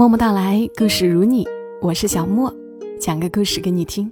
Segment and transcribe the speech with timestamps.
[0.00, 1.46] 默默到来，故事如你，
[1.82, 2.50] 我是小莫，
[2.98, 4.10] 讲个故事给你听。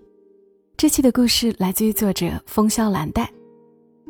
[0.76, 3.26] 这期的故事来自于作者风萧兰黛。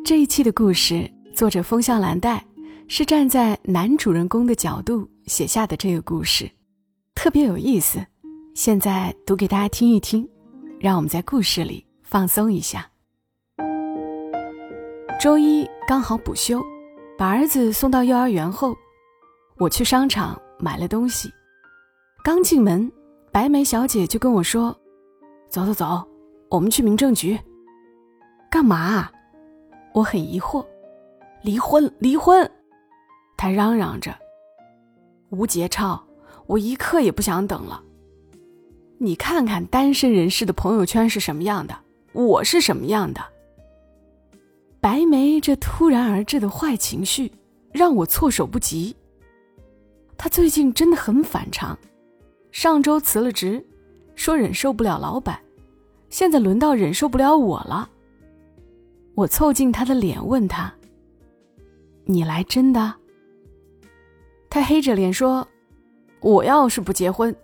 [0.03, 2.45] 这一期的故事，作者风萧兰黛
[2.89, 6.51] 是站在男主人公的角度写下的这个故事，
[7.15, 8.05] 特别有意思。
[8.53, 10.27] 现在读给大家听一听，
[10.81, 12.85] 让我们在故事里放松一下。
[15.17, 16.61] 周一刚好补休，
[17.17, 18.75] 把儿子送到幼儿园后，
[19.57, 21.31] 我去商场买了东西。
[22.21, 22.91] 刚进门，
[23.31, 24.77] 白眉小姐就跟我说
[25.49, 26.05] ：“走走走，
[26.49, 27.39] 我们去民政局。”
[28.51, 29.09] 干嘛？
[29.93, 30.65] 我很疑惑。
[31.41, 32.49] 离婚，离婚！
[33.37, 34.13] 她嚷嚷着。
[35.29, 36.03] 吴杰超，
[36.45, 37.81] 我一刻也不想等了。
[38.97, 41.79] 你看看单身人士的朋友圈是什么样的，
[42.11, 43.21] 我是什么样的。
[44.81, 47.31] 白眉这突然而至的坏情绪，
[47.71, 48.93] 让我措手不及。
[50.17, 51.77] 他最近真的很反常。
[52.51, 53.63] 上周辞了职，
[54.15, 55.39] 说忍受不了老板，
[56.09, 57.89] 现在轮到忍受不了我了。
[59.15, 60.73] 我凑近他的脸问他
[62.05, 62.95] ：“你来真的？”
[64.49, 65.47] 他黑着脸说
[66.21, 67.35] ：“我要是不结婚，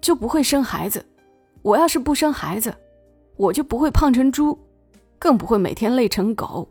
[0.00, 1.00] 就不会生孩子；
[1.62, 2.74] 我要是不生孩子，
[3.36, 4.58] 我就不会胖成猪，
[5.18, 6.68] 更不会每天累成狗。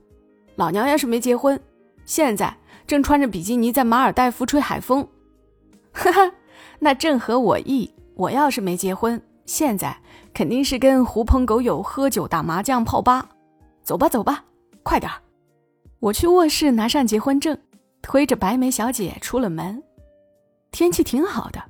[0.56, 1.59] 老娘要是没结婚，
[2.06, 5.08] 现在正穿着比基尼在马尔代夫吹海风。”
[5.92, 6.31] 哈哈。
[6.80, 7.94] 那正合我意。
[8.16, 9.97] 我要是没结婚，现在
[10.33, 13.30] 肯定是跟狐朋狗友喝酒、打麻将、泡吧。
[13.81, 14.44] 走吧，走吧，
[14.83, 15.22] 快点儿！
[16.00, 17.57] 我去卧室拿上结婚证，
[18.02, 19.81] 推着白眉小姐出了门。
[20.72, 21.63] 天气挺好的，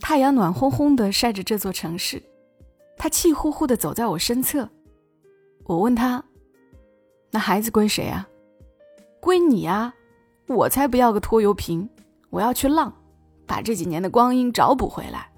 [0.00, 2.20] 太阳暖烘烘的晒着这座城市。
[2.96, 4.68] 她气呼呼的走在我身侧。
[5.64, 6.24] 我问她
[7.30, 8.28] ：“那孩子归谁啊
[9.20, 9.94] ？”“归你啊！
[10.48, 11.88] 我才不要个拖油瓶！
[12.30, 12.92] 我要去浪。”
[13.46, 15.28] 把这几年的光阴找补回来。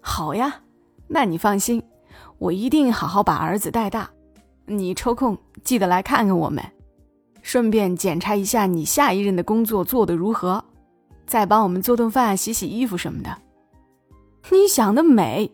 [0.00, 0.60] 好呀，
[1.08, 1.82] 那你放心，
[2.38, 4.10] 我一定好好把儿子带大。
[4.66, 6.64] 你抽空记得来看看我们，
[7.42, 10.64] 顺便检查一下你下一任的工作做得如何，
[11.26, 13.36] 再帮我们做顿饭、洗洗衣服什么的。
[14.50, 15.50] 你想得美！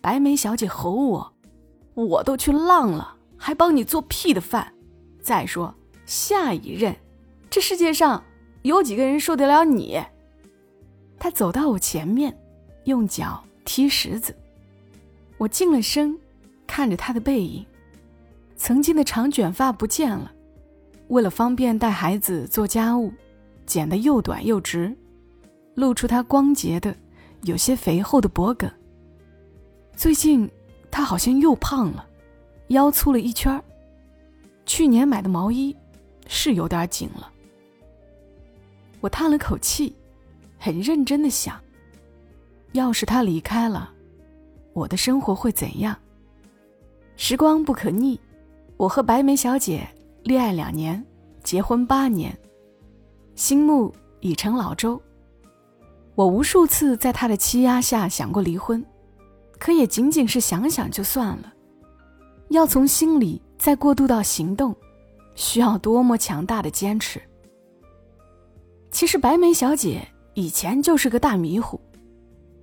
[0.00, 1.32] 白眉小姐吼我
[1.92, 4.72] ：“我都去浪了，还帮你做屁的饭？
[5.20, 5.74] 再说
[6.06, 6.96] 下一任，
[7.50, 8.22] 这世界上
[8.62, 10.02] 有几个人受得了你？”
[11.20, 12.34] 他走到我前面，
[12.84, 14.34] 用脚踢石子。
[15.36, 16.18] 我静了声，
[16.66, 17.64] 看着他的背影，
[18.56, 20.32] 曾经的长卷发不见了，
[21.08, 23.12] 为了方便带孩子做家务，
[23.66, 24.96] 剪得又短又直，
[25.74, 26.96] 露出他光洁的、
[27.42, 28.70] 有些肥厚的脖颈。
[29.94, 30.50] 最近
[30.90, 32.06] 他好像又胖了，
[32.68, 33.62] 腰粗了一圈儿。
[34.64, 35.76] 去年买的毛衣
[36.26, 37.30] 是有点紧了。
[39.02, 39.94] 我叹了口气。
[40.62, 41.58] 很认真的想，
[42.72, 43.90] 要是他离开了，
[44.74, 45.96] 我的生活会怎样？
[47.16, 48.20] 时光不可逆，
[48.76, 49.88] 我和白眉小姐
[50.22, 51.02] 恋爱两年，
[51.42, 52.38] 结婚八年，
[53.34, 53.90] 心木
[54.20, 55.00] 已成老周。
[56.14, 58.84] 我无数次在他的欺压下想过离婚，
[59.58, 61.54] 可也仅仅是想想就算了。
[62.50, 64.76] 要从心里再过渡到行动，
[65.34, 67.18] 需要多么强大的坚持？
[68.90, 70.06] 其实白眉小姐。
[70.40, 71.78] 以前就是个大迷糊，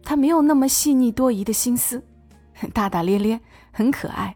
[0.02, 2.04] 他没有那么细腻多疑的心思，
[2.74, 3.40] 大大咧咧，
[3.72, 4.36] 很可爱。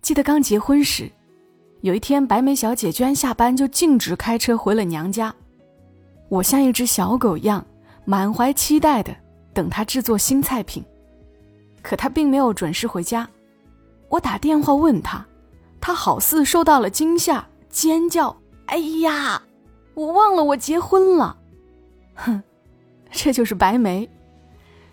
[0.00, 1.12] 记得刚结婚时，
[1.82, 5.34] 有一天白眉小姐居然下班就径直开车回了娘家，
[6.30, 7.62] 我像一只小狗一样
[8.06, 9.14] 满怀期待的
[9.52, 10.82] 等她制作新菜品，
[11.82, 13.28] 可她并没有准时回家。
[14.08, 15.26] 我打电话问她，
[15.78, 19.42] 她好似受到了惊吓，尖叫：“哎呀，
[19.92, 21.40] 我忘了我结婚了！”
[22.14, 22.42] 哼，
[23.10, 24.08] 这就是白梅，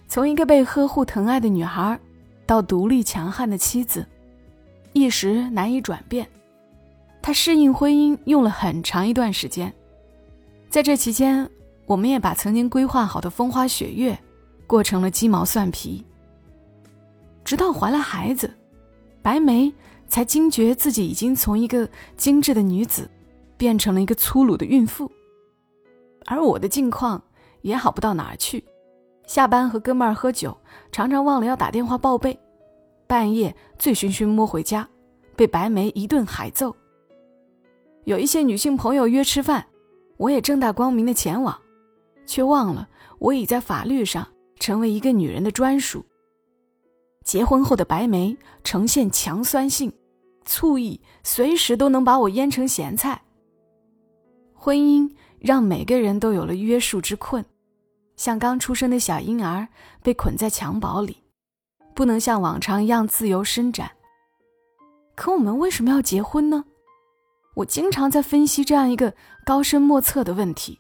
[0.07, 1.99] 从一个被呵护疼爱的女孩，
[2.45, 4.05] 到独立强悍的妻子，
[4.93, 6.27] 一时难以转变。
[7.21, 9.71] 她适应婚姻用了很长一段时间，
[10.69, 11.49] 在这期间，
[11.85, 14.17] 我们也把曾经规划好的风花雪月，
[14.65, 16.03] 过成了鸡毛蒜皮。
[17.43, 18.51] 直到怀了孩子，
[19.21, 19.71] 白梅
[20.07, 21.87] 才惊觉自己已经从一个
[22.17, 23.09] 精致的女子，
[23.57, 25.11] 变成了一个粗鲁的孕妇。
[26.25, 27.21] 而我的境况
[27.61, 28.63] 也好不到哪儿去，
[29.25, 30.55] 下班和哥们儿喝酒，
[30.91, 32.39] 常常忘了要打电话报备，
[33.07, 34.87] 半夜醉醺醺摸回家，
[35.35, 36.75] 被白眉一顿海揍。
[38.05, 39.65] 有一些女性朋友约吃饭，
[40.17, 41.59] 我也正大光明的前往，
[42.25, 42.87] 却忘了
[43.19, 44.27] 我已在法律上
[44.59, 46.05] 成为一个女人的专属。
[47.23, 49.91] 结婚后的白眉呈现强酸性，
[50.45, 53.21] 醋意随时都能把我腌成咸菜。
[54.53, 55.11] 婚姻。
[55.41, 57.43] 让每个人都有了约束之困，
[58.15, 59.67] 像刚出生的小婴儿
[60.03, 61.17] 被捆在襁褓里，
[61.95, 63.89] 不能像往常一样自由伸展。
[65.15, 66.63] 可我们为什么要结婚呢？
[67.55, 70.77] 我经常在分析这样一个高深莫测的问题。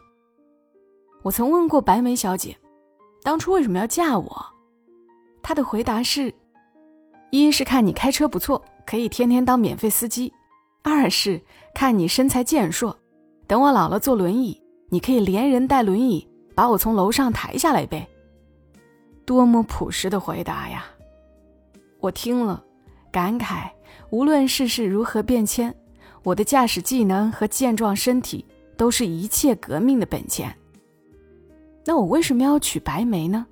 [1.23, 2.55] 我曾问过白梅小姐，
[3.23, 4.45] 当初为什么要嫁我？
[5.41, 6.33] 她的回答是：
[7.31, 10.31] 一是看你开车不错，可以天天当免费司机；
[10.83, 11.41] 二是
[11.73, 12.97] 看你身材健硕，
[13.51, 14.57] 等我老了坐轮椅，
[14.87, 16.25] 你可以连人带轮椅
[16.55, 18.07] 把我从楼上抬下来呗。
[19.25, 20.85] 多么朴实的回答呀！
[21.99, 22.63] 我听了，
[23.11, 23.69] 感慨：
[24.09, 25.75] 无论世事如何变迁。
[26.23, 28.45] 我的驾驶技能和健壮身体
[28.77, 30.55] 都是一切革命的本钱。
[31.83, 33.45] 那我为什么要娶白梅呢？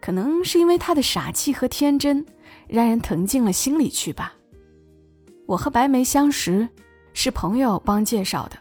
[0.00, 2.24] 可能是因为她的傻气和天真，
[2.66, 4.32] 让人疼进了心里去吧。
[5.44, 6.66] 我和白梅相识
[7.12, 8.56] 是朋友帮介绍的，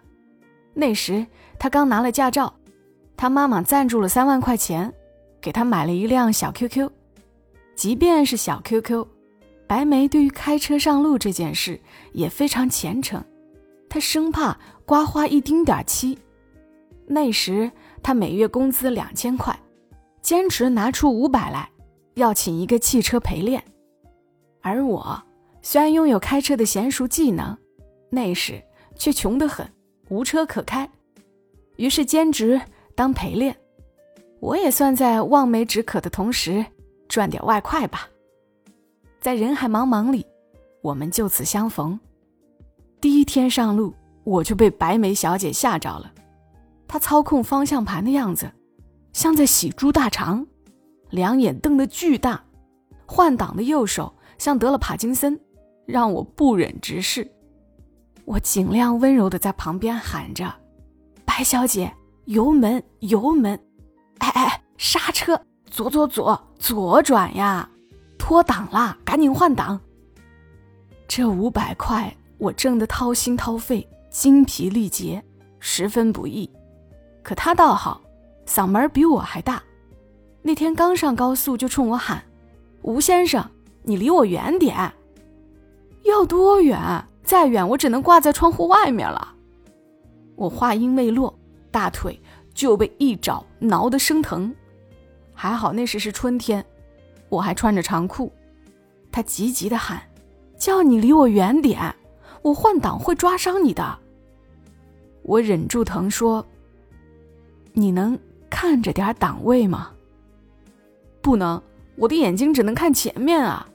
[0.73, 1.25] 那时
[1.59, 2.53] 他刚拿了驾照，
[3.15, 4.93] 他妈妈赞助了三万块钱，
[5.41, 6.89] 给他买了一辆小 QQ。
[7.75, 9.07] 即便是小 QQ。
[9.65, 11.79] 白梅对于开车上路这件事
[12.11, 13.23] 也非常虔诚，
[13.89, 14.55] 她生怕
[14.85, 16.19] 刮花一丁点漆。
[17.07, 17.71] 那时
[18.03, 19.57] 她每月工资两千块，
[20.21, 21.67] 坚持拿出五百来，
[22.15, 23.63] 要请一个汽车陪练。
[24.61, 25.23] 而我
[25.61, 27.57] 虽然拥有开车的娴熟技能，
[28.11, 28.61] 那时
[28.95, 29.67] 却穷得很，
[30.13, 30.87] 无车可开，
[31.77, 32.61] 于是兼职
[32.93, 33.57] 当陪练。
[34.39, 36.63] 我也算在望梅止渴的同时
[37.07, 38.07] 赚点外快吧。
[39.19, 40.23] 在人海茫茫里，
[40.83, 41.99] 我们就此相逢。
[43.01, 43.91] 第一天上路，
[44.23, 46.13] 我就被白眉小姐吓着了。
[46.87, 48.51] 她操控方向盘的样子，
[49.13, 50.45] 像在洗猪大肠，
[51.09, 52.45] 两眼瞪得巨大，
[53.07, 55.39] 换挡的右手像得了帕金森，
[55.87, 57.27] 让我不忍直视。
[58.25, 60.53] 我尽量温柔的在旁边喊着
[61.25, 61.93] ：“白小姐，
[62.25, 63.59] 油门，油门！
[64.19, 67.69] 哎哎，刹车，左左左，左转呀！”
[68.17, 69.79] 脱档啦，赶紧换挡。
[71.07, 75.21] 这五百块我挣得掏心掏肺、精疲力竭，
[75.59, 76.49] 十分不易。
[77.21, 78.01] 可他倒好，
[78.45, 79.61] 嗓门比我还大。
[80.41, 82.23] 那天刚上高速就冲我喊
[82.83, 83.45] ：“吴先生，
[83.83, 84.93] 你离我远点。”
[86.03, 86.79] 要多远？
[87.23, 89.35] 再远我只能挂在窗户外面了。
[90.35, 91.33] 我话音未落，
[91.71, 92.19] 大腿
[92.53, 94.53] 就被一爪挠得生疼。
[95.33, 96.63] 还好那时是春天。
[97.29, 98.31] 我还穿着长裤，
[99.11, 99.99] 他急急的喊
[100.55, 101.95] ：“叫你离我远点，
[102.43, 103.97] 我换挡会抓伤你的。”
[105.23, 106.45] 我忍住疼说
[107.73, 108.19] ：“你能
[108.51, 109.91] 看着点档位吗
[111.23, 111.59] ？”“不能，
[111.95, 113.67] 我的眼睛只能看前面啊。”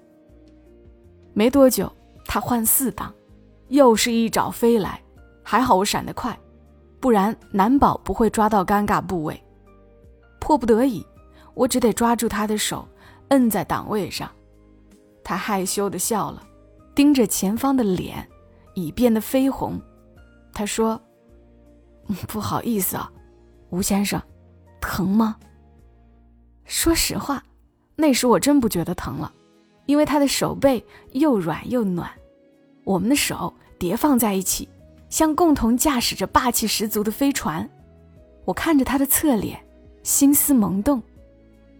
[1.35, 1.91] 没多久，
[2.27, 3.13] 他换四档，
[3.69, 5.03] 又是一爪飞来，
[5.43, 6.39] 还好我闪得快，
[7.01, 9.43] 不然难保不会抓到尴尬部位。
[10.41, 11.05] 迫不得已，
[11.55, 12.87] 我只得抓住他的手。
[13.29, 14.31] 摁在档位上，
[15.23, 16.43] 他害羞的笑了，
[16.95, 18.27] 盯着前方的脸，
[18.73, 19.79] 已变得绯红。
[20.55, 20.99] 他说
[22.27, 23.13] ：“不好意思啊，
[23.69, 24.19] 吴先生，
[24.81, 25.37] 疼吗？”
[26.65, 27.43] 说实话，
[27.97, 29.31] 那时我真不觉得疼了，
[29.85, 30.83] 因为他的手背
[31.13, 32.11] 又软又暖，
[32.89, 34.67] 我们的手叠放在一起，
[35.11, 37.69] 像共同驾驶着霸气十足的飞船。
[38.47, 39.63] 我看着他的侧脸，
[40.03, 41.03] 心思萌动，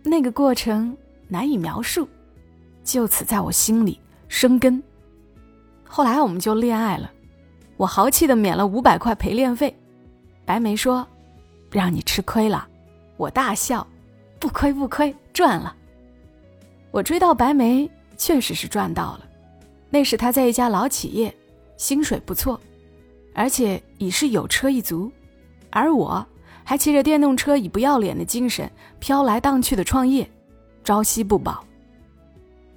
[0.05, 0.95] 那个过程。
[1.31, 2.09] 难以描述，
[2.83, 4.83] 就此在我心里生根。
[5.85, 7.11] 后来我们就恋爱了，
[7.77, 9.75] 我豪气的免了五百块陪练费。
[10.47, 11.07] 白梅说
[11.71, 12.67] ：“让你吃亏了。”
[13.19, 13.87] 我大笑
[14.41, 15.77] ：“不亏不亏，赚了。”
[16.91, 19.28] 我追到白梅，确实是赚到了。
[19.91, 21.35] 那时他在一家老企业，
[21.77, 22.61] 薪水不错，
[23.35, 25.11] 而且已是有车一族，
[25.71, 26.27] 而我
[26.65, 30.29] 还骑着电动车，以不要脸的精神飘来荡去的创业。
[30.85, 31.63] 朝夕不保。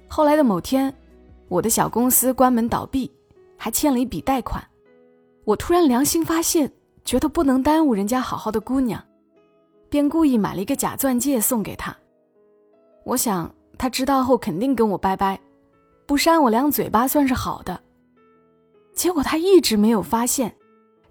[0.06, 0.94] 后来的某天，
[1.48, 3.10] 我的小公司关门倒闭，
[3.56, 4.62] 还欠了一笔贷款。
[5.44, 6.70] 我突然良心发现，
[7.06, 9.02] 觉得不能耽误人家好好的姑娘，
[9.88, 11.96] 便故意买了一个假钻戒送给她。
[13.04, 15.40] 我想他知道后肯定跟我拜拜，
[16.12, 17.82] 不扇我两嘴巴算是好的。
[18.92, 20.54] 结果他一直没有发现，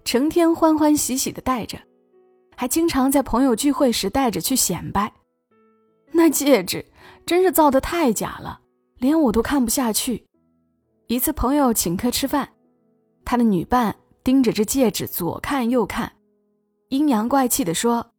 [0.04, 1.76] 成天欢欢喜喜的戴着，
[2.54, 5.12] 还经常在朋友聚会时戴着去显摆。
[6.12, 6.86] 那戒指。
[7.26, 8.60] 真是造的太假了，
[8.98, 10.24] 连我都看不下去。
[11.08, 12.48] 一次朋友请客吃饭，
[13.24, 16.12] 他的女伴盯着这戒指左看右看，
[16.90, 18.12] 阴阳怪气的说：“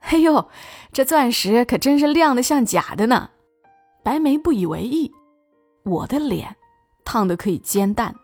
[0.00, 0.48] 哎呦，
[0.90, 3.30] 这钻石可真是亮的像假的呢。”
[4.02, 5.12] 白眉不以为意，
[5.84, 6.54] 我的脸
[7.04, 8.14] 烫得可以煎蛋。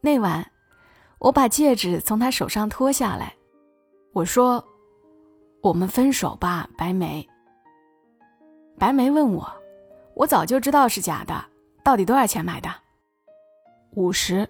[0.00, 0.44] 那晚，
[1.18, 3.34] 我把戒指从他手上脱下来，
[4.12, 4.64] 我说
[5.62, 7.28] ：“我们分手吧，白梅。
[8.78, 9.48] 白梅问我，
[10.14, 11.44] 我早就知道是假的，
[11.84, 12.68] 到底多少钱买的？
[13.94, 14.48] 五十。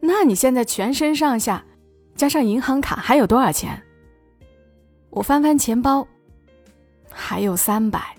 [0.00, 1.64] 那你现在全身上下，
[2.14, 3.82] 加上银行卡还有多少钱？
[5.10, 6.06] 我翻翻钱包，
[7.10, 8.14] 还有三百。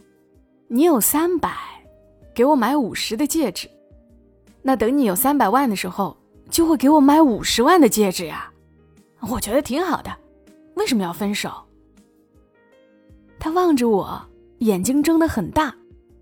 [0.68, 1.56] 你有三百，
[2.40, 3.70] 给我买五十的戒指。
[4.62, 6.16] 那等你有三百万的时候，
[6.50, 8.50] 就会给我买五十万的戒指呀。
[9.30, 10.10] 我觉得挺好的，
[10.76, 11.52] 为什么要分手？
[13.38, 14.26] 他望着我，
[14.60, 15.76] 眼睛睁得很大，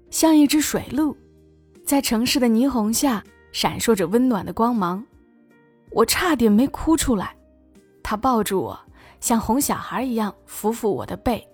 [0.10, 1.16] 像一只水鹿，
[1.86, 5.06] 在城市的霓虹下闪烁着温暖的光芒。
[5.92, 7.36] 我差点没哭出来。
[8.02, 8.80] 他抱住我，
[9.20, 11.48] 像哄小孩一样抚抚我的背。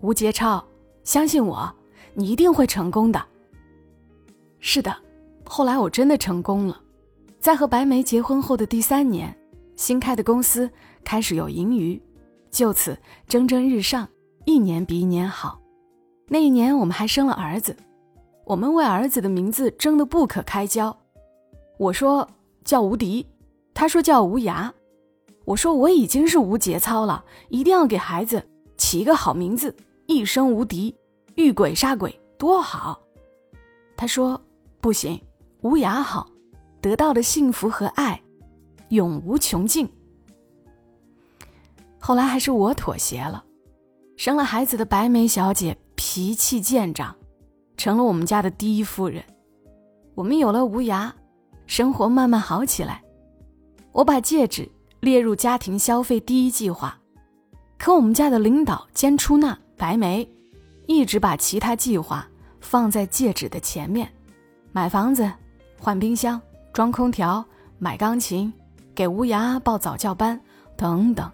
[0.00, 0.64] 吴杰超，
[1.04, 1.72] 相信我，
[2.14, 3.24] 你一定会成功的。
[4.60, 4.94] 是的，
[5.44, 6.80] 后来我真的成功了。
[7.38, 9.36] 在和白梅结婚后的第三年。
[9.76, 10.70] 新开的公司
[11.02, 11.98] 开始有盈余，
[12.50, 14.06] 就此蒸蒸日上，
[14.44, 15.58] 一年比一年好。
[16.28, 17.74] 那一年我们还生了儿子，
[18.44, 20.94] 我们为儿子的名字争得不可开交。
[21.78, 22.28] 我说
[22.62, 23.26] 叫无敌，
[23.72, 24.70] 他说叫无涯。
[25.46, 29.74] 我说我已经是无节操了，一定要给孩子起一个好名字，
[30.04, 30.94] 一生无敌，
[31.36, 33.00] 遇鬼杀鬼，多好。
[33.96, 34.38] 他说
[34.80, 35.20] 不行，
[35.60, 36.30] 无涯好，
[36.80, 38.20] 得到的幸福和爱。
[38.88, 39.88] 永无穷尽。
[42.00, 43.44] 后来还是我妥协了，
[44.16, 47.14] 生了孩子的白梅小姐脾气见长，
[47.76, 49.22] 成了我们家的第一夫人。
[50.16, 51.12] 我们有了无涯，
[51.66, 53.00] 生活慢慢好起来。
[53.92, 54.68] 我把戒指
[54.98, 56.98] 列入家庭消费第一计划，
[57.78, 60.28] 可我们家的领导兼出纳白梅，
[60.86, 62.26] 一直把其他计划
[62.60, 64.10] 放在戒指的前面：
[64.72, 65.30] 买房子、
[65.78, 66.40] 换冰箱、
[66.72, 67.44] 装空调、
[67.78, 68.52] 买钢琴。
[68.92, 70.38] 给无涯报早教班，
[70.76, 71.30] 等等，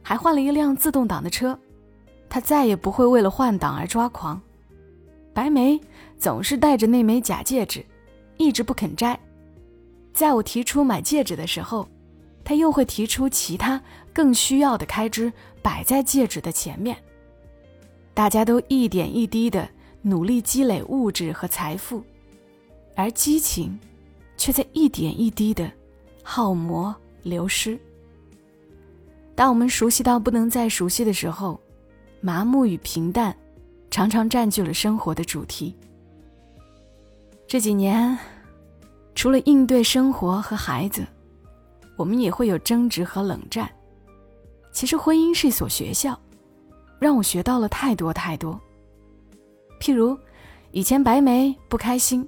[0.00, 1.58] 还换了一辆自动挡的车。
[2.30, 4.40] 他再也不会为了换挡而抓狂。
[5.34, 5.78] 白梅
[6.16, 7.84] 总是戴着那枚假戒指，
[8.38, 9.18] 一直不肯摘。
[10.14, 11.86] 在我提出买戒指的时候，
[12.42, 13.78] 他又会提出其他
[14.14, 16.96] 更需要的开支摆在戒指的前面。
[18.14, 19.68] 大家都一点一滴的
[20.00, 22.02] 努力积累物质和财富，
[22.94, 23.78] 而激情
[24.36, 25.70] 却在一点一滴的。
[26.26, 27.78] 耗磨流失。
[29.34, 31.60] 当我们熟悉到不能再熟悉的时候，
[32.22, 33.36] 麻木与平淡
[33.90, 35.76] 常常占据了生活的主题。
[37.46, 38.18] 这几年，
[39.14, 41.06] 除了应对生活和孩子，
[41.94, 43.70] 我们也会有争执和冷战。
[44.72, 46.18] 其实，婚姻是一所学校，
[46.98, 48.58] 让我学到了太多太多。
[49.78, 50.18] 譬如，
[50.70, 52.26] 以前白梅不开心，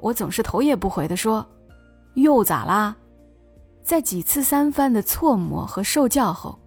[0.00, 1.46] 我总是头也不回的说
[2.14, 2.96] ：“又咋啦？”
[3.82, 6.58] 在几次三番的错磨和受教后，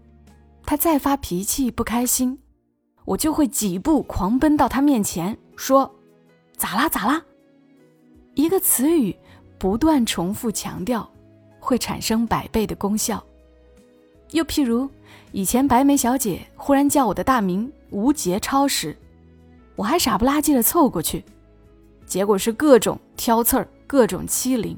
[0.63, 2.39] 他再发脾气不开心，
[3.05, 5.93] 我就会几步狂奔到他面前说
[6.55, 7.21] ：“咋啦咋啦？”
[8.36, 9.13] 一个词语
[9.57, 11.09] 不断重复强调，
[11.59, 13.21] 会产生百倍的功效。
[14.31, 14.89] 又譬如，
[15.31, 18.95] 以前白眉小姐忽然叫我的大名吴杰超时，
[19.75, 21.25] 我还傻不拉几的凑过去，
[22.09, 24.77] 结果是各种挑刺儿，各种欺凌。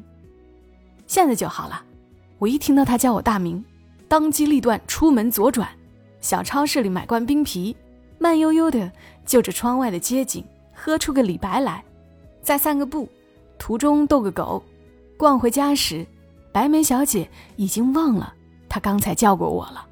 [1.07, 1.81] 现在就好了。
[2.37, 3.63] 我一听到他叫我大名，
[4.07, 5.69] 当机立断出门左转，
[6.19, 7.73] 小超市里买罐冰啤，
[8.19, 8.91] 慢悠悠的
[9.25, 11.81] 就着窗外的街景喝出个李白来，
[12.41, 13.07] 再散个步，
[13.57, 14.61] 途中逗个狗，
[15.17, 16.05] 逛回家时，
[16.51, 18.33] 白眉小姐已经忘了
[18.67, 19.85] 她刚才叫过我了。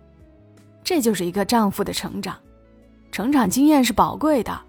[0.83, 2.35] 这就是一个丈夫的成长，
[3.11, 4.59] 成长经验是宝贵的，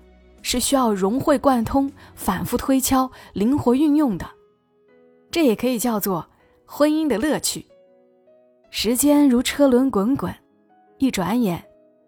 [0.42, 4.26] 是需要融会贯通、反复推敲、灵活运用的。
[5.30, 6.26] 这也可以叫做
[6.64, 7.66] 婚姻的乐趣。
[8.70, 10.35] 时间如车轮滚滚，
[10.99, 11.64] 一转眼，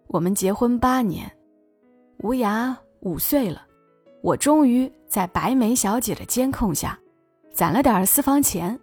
[0.07, 1.29] 我们结婚八年。
[2.19, 3.65] 无涯五岁了，
[4.21, 6.97] 我终于在白眉小姐的监控下，
[7.51, 8.79] 攒了点私房钱，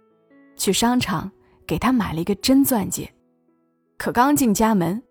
[0.55, 1.31] 去商场
[1.65, 3.11] 给她买了一个真钻戒。
[3.97, 5.01] 可刚进家门，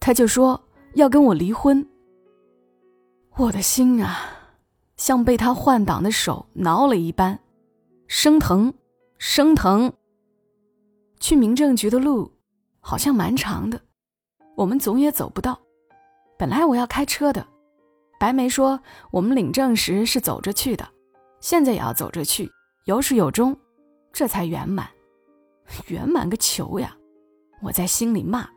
[0.00, 0.60] 他就说
[0.94, 1.86] 要跟我离婚。
[3.38, 4.16] 我的心啊，
[4.96, 7.38] 像被他换挡的手挠了一般，
[8.06, 8.72] 生疼，
[9.18, 9.92] 生疼。
[11.20, 12.32] 去民政局的路
[12.80, 13.78] 好像蛮长的，
[14.54, 15.60] 我们总也走不到。
[16.38, 17.46] 本来我要开车的，
[18.18, 20.88] 白梅说我们领证时是走着去的，
[21.40, 22.50] 现在也要走着去，
[22.86, 23.54] 有始有终，
[24.14, 24.88] 这才圆满。
[25.88, 26.96] 圆满个球呀！
[27.60, 28.48] 我在心里骂。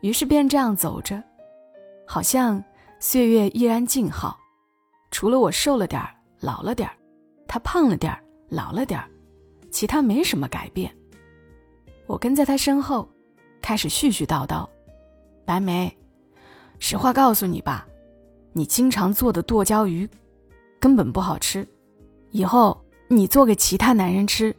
[0.00, 1.22] 于是便这样走着，
[2.06, 2.62] 好像
[2.98, 4.38] 岁月依然静好，
[5.10, 6.96] 除了我瘦了点儿、老了点儿，
[7.46, 9.08] 他胖了点儿、老了点儿，
[9.70, 10.94] 其他没什么改变。
[12.06, 13.08] 我跟在他身后，
[13.60, 14.66] 开始絮絮叨叨
[15.44, 15.94] ：“白梅，
[16.78, 17.86] 实话告诉你吧，
[18.52, 20.08] 你经常做的剁椒鱼
[20.80, 21.66] 根本不好吃，
[22.30, 24.54] 以后你做给其他男人吃，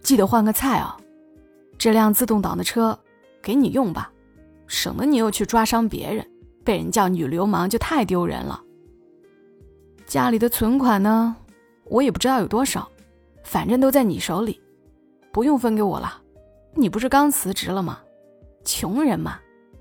[0.00, 0.96] 记得换个菜哦。
[1.76, 2.98] 这辆自动挡的车
[3.42, 4.12] 给你用吧，
[4.66, 6.28] 省得你又去抓伤别人，
[6.70, 8.62] 被人叫女流氓就太丢人了。
[10.06, 11.34] 家里的存款呢，
[11.86, 12.88] 我也不知道有多少，
[13.42, 14.60] 反正都在你手里，
[15.32, 16.22] 不用分给我了。
[16.76, 17.98] 你不是刚辞职了吗？
[18.64, 19.40] 穷人嘛，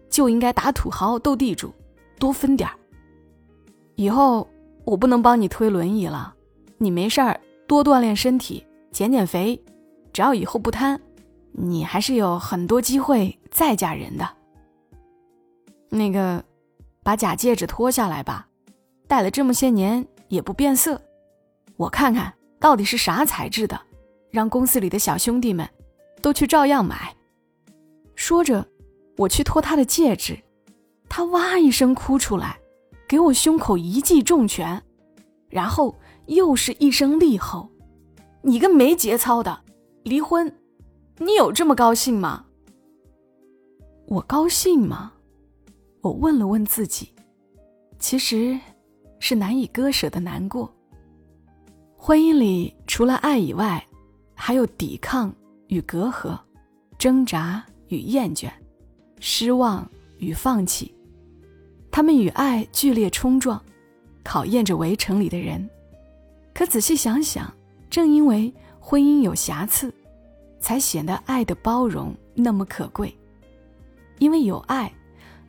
[0.10, 1.72] 就应该打土豪斗地主，
[2.17, 2.75] 多分点儿。
[3.93, 4.50] 以后
[4.84, 6.34] 我不能帮你推轮椅了，
[6.79, 9.63] 你没事儿多锻炼身体，减减肥，
[10.12, 11.00] 只要以后不贪。
[11.51, 14.27] 你还是有很多机会再嫁人的。
[15.88, 16.43] 那个，
[17.10, 18.48] 把假戒指脱下来吧，
[19.08, 21.01] 戴了这么些年也不变色，
[21.75, 23.82] 我看看到底是啥材质的，
[24.30, 25.68] 让公司里的小兄弟们
[26.22, 27.18] 都去照样买。
[28.13, 28.63] 说着，
[29.18, 30.38] 我去脱他的戒指，
[31.10, 32.60] 他哇一声哭出来，
[33.08, 34.80] 给我胸口一记重拳，
[35.50, 35.96] 然后
[36.28, 37.72] 又是一声厉吼
[38.44, 39.62] ：“你个没节操的，
[40.04, 40.56] 离婚！”
[41.18, 42.46] 你有这么高兴吗？
[44.10, 45.13] 我高兴吗？
[46.01, 47.13] 我问了问自己，
[48.00, 48.58] 其实
[49.20, 50.74] 是难以割舍的难过。
[51.98, 53.86] 婚姻里除了爱以外，
[54.34, 55.34] 还有抵抗
[55.68, 56.39] 与隔阂，
[56.98, 58.50] 挣扎与厌倦，
[59.20, 60.94] 失望与放弃。
[61.91, 63.62] 他们与爱剧烈冲撞，
[64.24, 65.70] 考验着围城里的人。
[66.53, 67.53] 可仔细想想，
[67.89, 69.94] 正因为婚姻有瑕疵。
[70.62, 73.18] 才显得爱的包容那么可贵，
[74.18, 74.91] 因为有爱，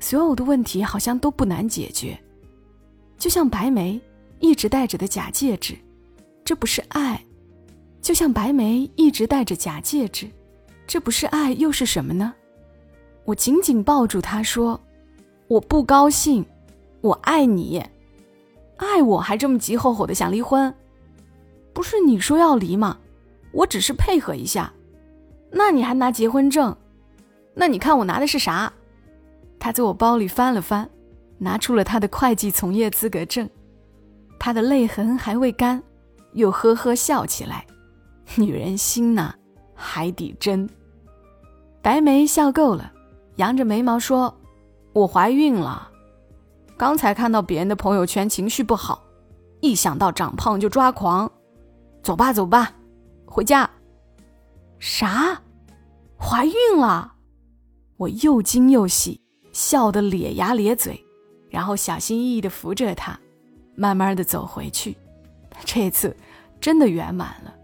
[0.01, 2.19] 所有的问题好像都不难解决。
[3.19, 4.01] 就像白梅
[4.39, 5.77] 一直戴着的假戒指，
[6.45, 7.17] 这不是爱；
[8.01, 10.29] 就像白梅一直戴着假戒指，
[10.87, 12.35] 这不是爱又是什么呢？
[13.25, 14.81] 我紧紧抱住他说
[15.47, 16.45] ：“我不高兴，
[17.03, 17.85] 我爱你，
[18.79, 20.75] 爱我还这么急吼吼的想离婚？
[21.73, 22.99] 不是你说要离吗？
[23.53, 24.73] 我只是配合一下。”
[25.53, 26.77] 那你还拿结婚证？
[27.55, 28.73] 那你看我拿的是啥？
[29.61, 30.91] 他在我包里翻了翻，
[31.39, 33.49] 拿出了他的会计从业资格证。
[34.39, 35.81] 他的泪痕还未干，
[36.33, 37.67] 又呵呵笑起来。
[38.37, 39.35] 女人心呐，
[39.75, 40.69] 海底针。
[41.83, 42.91] 白眉笑够了，
[43.37, 44.35] 扬着眉毛说
[44.95, 45.91] ：“我怀孕了。
[46.77, 49.03] 刚才看到别人的朋友圈，情绪不好，
[49.61, 51.31] 一想到长胖就抓狂。
[52.03, 52.73] 走吧，走吧，
[53.27, 53.69] 回家。”
[54.81, 55.43] 啥？
[56.19, 57.15] 怀孕了？
[57.99, 59.21] 我又惊又喜，
[59.53, 61.05] 笑得咧牙咧嘴，
[61.49, 63.19] 然后小心翼翼地扶着她，
[63.75, 64.97] 慢慢地走回去。
[65.65, 66.17] 这次
[66.61, 67.55] 真的圆满了。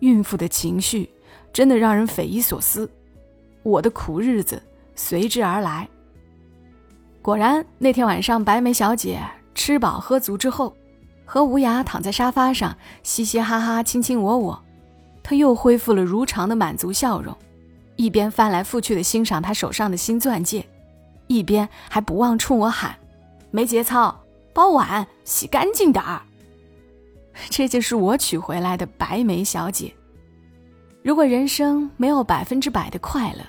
[0.00, 1.08] 孕妇的情绪
[1.52, 2.90] 真的让人匪夷所思，
[3.62, 4.60] 我的苦日子
[4.94, 5.88] 随之而来。
[7.22, 9.20] 果然，那天晚上，白眉小姐
[9.54, 10.76] 吃饱喝足之后，
[11.24, 14.64] 和无涯躺在沙发上，嘻嘻哈哈，卿卿我我。
[15.22, 17.32] 她又恢复了如常的满足笑容，
[17.94, 20.66] 一边翻来覆去的欣赏她手上的新钻戒，
[21.32, 22.94] 一边还不忘冲我喊
[23.50, 26.22] ：“没节操，包碗洗干净点儿。”
[27.48, 29.92] 这就是我娶回来的白眉小姐。
[31.02, 33.40] 如果人生没有百分之百的快乐，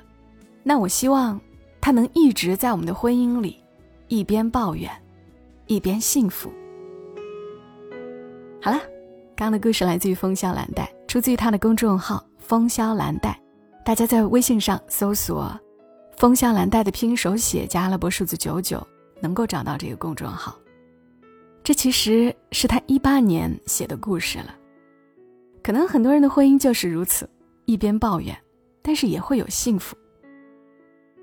[0.64, 1.40] 那我希望
[1.82, 3.62] 她能一直在我们的婚姻里，
[4.08, 4.90] 一边抱怨，
[5.68, 6.52] 一边幸福。
[8.62, 8.78] 好了，
[9.36, 10.90] 刚刚的故事来自于风萧兰黛。
[11.06, 13.40] 出自于他的公众号“风萧兰黛”，
[13.86, 15.56] 大家在微信上搜索
[16.24, 18.82] “风向兰黛”的拼音手写加阿拉伯数字九九，
[19.20, 20.58] 能够找到这个公众号。
[21.62, 24.56] 这其实是他一八年写的故事了。
[25.62, 27.30] 可能很多人的婚姻就是如此，
[27.66, 28.34] 一边抱怨，
[28.82, 29.98] 但是也会有幸福。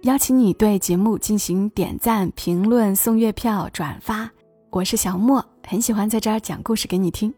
[0.02, 4.30] 邀请你对节目进行点赞、评论、送月票、转发。
[4.68, 7.32] 我是小莫，很喜欢在这儿讲故事给你听。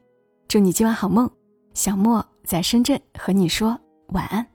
[0.48, 1.30] 祝你今晚好梦，
[1.74, 2.26] 小莫。
[2.42, 4.51] 在深圳和你说晚安。